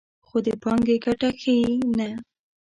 خو 0.27 0.37
د 0.45 0.47
پانګې 0.63 0.95
ګټه 1.05 1.29
ښیي 1.41 1.65
نه 1.97 2.09